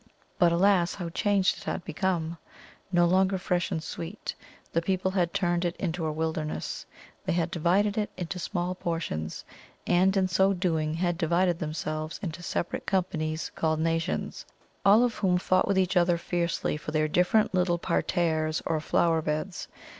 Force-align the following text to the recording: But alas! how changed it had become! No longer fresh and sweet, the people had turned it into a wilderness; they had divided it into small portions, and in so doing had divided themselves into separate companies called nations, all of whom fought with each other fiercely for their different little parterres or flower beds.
But 0.39 0.51
alas! 0.51 0.95
how 0.95 1.09
changed 1.09 1.59
it 1.59 1.63
had 1.65 1.85
become! 1.85 2.35
No 2.91 3.05
longer 3.05 3.37
fresh 3.37 3.69
and 3.69 3.83
sweet, 3.83 4.33
the 4.73 4.81
people 4.81 5.11
had 5.11 5.31
turned 5.31 5.63
it 5.63 5.75
into 5.77 6.07
a 6.07 6.11
wilderness; 6.11 6.87
they 7.23 7.33
had 7.33 7.51
divided 7.51 7.99
it 7.99 8.09
into 8.17 8.39
small 8.39 8.73
portions, 8.73 9.45
and 9.85 10.17
in 10.17 10.27
so 10.27 10.53
doing 10.55 10.95
had 10.95 11.19
divided 11.19 11.59
themselves 11.59 12.19
into 12.23 12.41
separate 12.41 12.87
companies 12.87 13.51
called 13.53 13.79
nations, 13.79 14.43
all 14.83 15.03
of 15.03 15.13
whom 15.17 15.37
fought 15.37 15.67
with 15.67 15.77
each 15.77 15.95
other 15.95 16.17
fiercely 16.17 16.77
for 16.77 16.89
their 16.89 17.07
different 17.07 17.53
little 17.53 17.77
parterres 17.77 18.63
or 18.65 18.79
flower 18.79 19.21
beds. 19.21 19.67